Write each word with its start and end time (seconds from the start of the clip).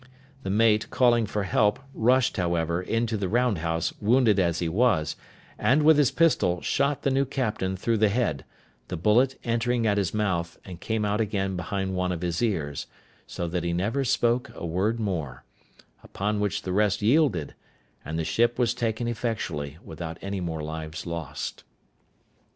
The 0.41 0.49
mate, 0.49 0.89
calling 0.89 1.27
for 1.27 1.43
help, 1.43 1.77
rushed, 1.93 2.37
however, 2.37 2.81
into 2.81 3.17
the 3.17 3.29
round 3.29 3.59
house, 3.59 3.93
wounded 4.01 4.39
as 4.39 4.57
he 4.57 4.67
was, 4.67 5.15
and, 5.59 5.83
with 5.83 5.99
his 5.99 6.09
pistol, 6.09 6.59
shot 6.63 7.03
the 7.03 7.11
new 7.11 7.23
captain 7.23 7.77
through 7.77 7.97
the 7.97 8.09
head, 8.09 8.43
the 8.87 8.97
bullet 8.97 9.37
entering 9.43 9.85
at 9.85 9.99
his 9.99 10.11
mouth, 10.11 10.57
and 10.65 10.81
came 10.81 11.05
out 11.05 11.21
again 11.21 11.55
behind 11.55 11.93
one 11.93 12.11
of 12.11 12.23
his 12.23 12.41
ears, 12.41 12.87
so 13.27 13.47
that 13.49 13.63
he 13.63 13.73
never 13.73 14.03
spoke 14.03 14.49
a 14.55 14.65
word 14.65 14.99
more: 14.99 15.43
upon 16.01 16.39
which 16.39 16.63
the 16.63 16.73
rest 16.73 17.03
yielded, 17.03 17.53
and 18.03 18.17
the 18.17 18.25
ship 18.25 18.57
was 18.57 18.73
taken 18.73 19.07
effectually, 19.07 19.77
without 19.83 20.17
any 20.23 20.39
more 20.41 20.63
lives 20.63 21.05
lost. 21.05 21.63